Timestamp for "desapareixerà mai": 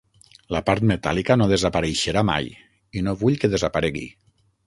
1.51-2.49